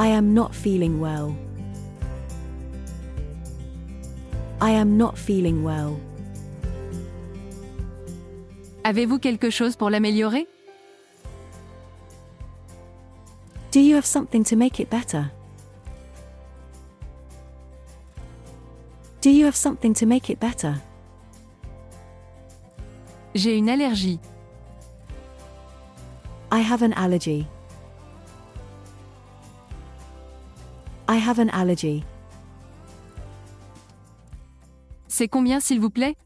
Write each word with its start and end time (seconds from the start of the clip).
I 0.00 0.06
am 0.06 0.32
not 0.32 0.54
feeling 0.54 0.98
well. 0.98 1.36
I 4.58 4.70
am 4.70 4.96
not 4.96 5.18
feeling 5.18 5.62
well. 5.62 6.00
Avez-vous 8.82 9.18
quelque 9.18 9.50
chose 9.50 9.76
pour 9.76 9.90
l'améliorer 9.90 10.48
Do 13.72 13.80
you 13.80 13.94
have 13.94 14.06
something 14.06 14.42
to 14.44 14.56
make 14.56 14.80
it 14.80 14.88
better? 14.88 15.30
Do 19.20 19.28
you 19.28 19.44
have 19.44 19.54
something 19.54 19.92
to 19.92 20.06
make 20.06 20.30
it 20.30 20.40
better? 20.40 20.80
J'ai 23.34 23.58
une 23.58 23.68
allergie. 23.68 24.18
I 26.50 26.60
have 26.60 26.82
an 26.82 26.94
allergy. 26.94 27.46
I 31.10 31.16
have 31.16 31.40
an 31.40 31.50
allergy. 31.50 32.04
C'est 35.08 35.26
combien 35.26 35.58
s'il 35.58 35.80
vous 35.80 35.90
plaît 35.90 36.16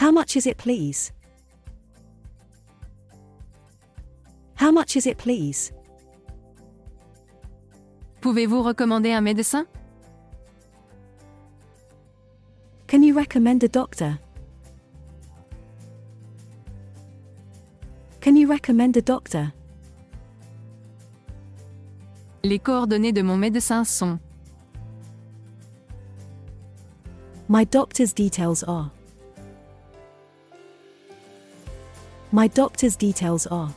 How 0.00 0.10
much 0.10 0.34
is 0.34 0.46
it, 0.46 0.56
please? 0.56 1.12
How 4.56 4.72
much 4.72 4.96
is 4.96 5.06
it, 5.06 5.18
please? 5.18 5.74
Pouvez-vous 8.22 8.62
recommander 8.62 9.12
un 9.12 9.20
médecin 9.20 9.66
Can 12.86 13.02
you 13.02 13.14
recommend 13.14 13.62
a 13.62 13.68
doctor? 13.68 14.18
Can 18.22 18.36
you 18.36 18.48
recommend 18.48 18.96
a 18.96 19.02
doctor? 19.02 19.52
Les 22.44 22.58
coordonnées 22.58 23.12
de 23.12 23.22
mon 23.22 23.36
médecin 23.36 23.84
sont. 23.84 24.18
My 27.48 27.64
doctor's 27.64 28.12
details 28.12 28.64
are. 28.66 28.90
My 32.32 32.48
doctor's 32.48 32.96
details 32.96 33.46
are. 33.46 33.70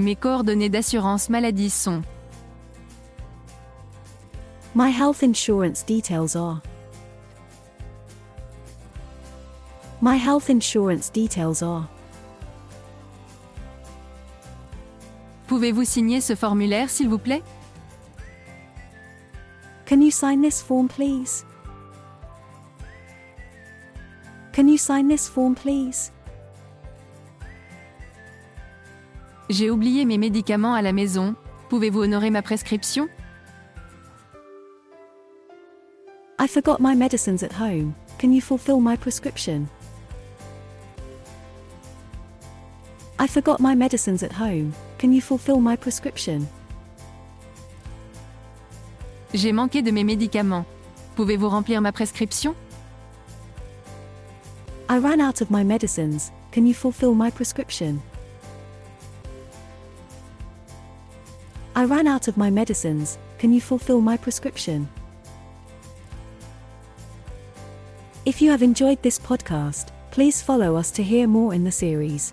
Mes 0.00 0.16
coordonnées 0.16 0.68
d'assurance 0.68 1.30
maladie 1.30 1.70
sont. 1.70 2.02
My 4.74 4.90
health 4.90 5.22
insurance 5.22 5.84
details 5.84 6.34
are. 6.34 6.60
My 10.00 10.16
health 10.16 10.50
insurance 10.50 11.10
details 11.10 11.62
are. 11.62 11.88
Pouvez-vous 15.56 15.84
signer 15.84 16.20
ce 16.20 16.34
formulaire 16.34 16.90
s'il 16.90 17.08
vous 17.08 17.16
plaît? 17.16 17.42
Can 19.86 20.02
you 20.02 20.10
sign 20.10 20.42
this 20.42 20.60
form, 20.60 20.86
please? 20.86 21.46
Can 24.52 24.68
you 24.68 24.76
sign 24.76 25.08
this 25.08 25.26
form, 25.26 25.54
please? 25.54 26.12
J'ai 29.48 29.70
oublié 29.70 30.04
mes 30.04 30.18
médicaments 30.18 30.74
à 30.74 30.82
la 30.82 30.92
maison. 30.92 31.34
Pouvez-vous 31.70 32.02
honorer 32.02 32.28
ma 32.28 32.42
prescription? 32.42 33.08
I 36.38 36.46
forgot 36.46 36.80
my 36.80 36.94
medicines 36.94 37.42
at 37.42 37.54
home. 37.58 37.94
Can 38.18 38.30
you 38.30 38.42
fulfill 38.42 38.80
my 38.80 38.94
prescription? 38.94 39.70
I 43.18 43.26
forgot 43.26 43.60
my 43.60 43.74
medicines 43.74 44.22
at 44.22 44.32
home. 44.32 44.74
Can 44.98 45.12
you 45.12 45.22
fulfill 45.22 45.60
my 45.60 45.76
prescription? 45.76 46.46
J'ai 49.32 49.52
manqué 49.52 49.82
de 49.82 49.90
mes 49.90 50.04
médicaments. 50.04 50.66
Pouvez-vous 51.16 51.48
remplir 51.48 51.80
ma 51.80 51.92
prescription 51.92 52.54
I 54.88 54.98
ran 54.98 55.20
out 55.20 55.40
of 55.40 55.50
my 55.50 55.64
medicines. 55.64 56.30
Can 56.52 56.66
you 56.66 56.74
fulfill 56.74 57.14
my 57.14 57.30
prescription? 57.30 58.02
I 61.74 61.84
ran 61.84 62.06
out 62.06 62.28
of 62.28 62.36
my 62.36 62.50
medicines. 62.50 63.18
Can 63.38 63.52
you 63.52 63.60
fulfill 63.60 64.00
my 64.00 64.16
prescription? 64.16 64.88
If 68.24 68.40
you 68.40 68.50
have 68.50 68.62
enjoyed 68.62 69.02
this 69.02 69.18
podcast, 69.18 69.88
please 70.10 70.40
follow 70.40 70.76
us 70.76 70.90
to 70.92 71.02
hear 71.02 71.26
more 71.26 71.52
in 71.52 71.64
the 71.64 71.72
series. 71.72 72.32